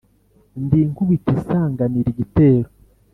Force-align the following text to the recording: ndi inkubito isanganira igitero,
ndi 0.63 0.77
inkubito 0.85 1.29
isanganira 1.39 2.07
igitero, 2.13 2.69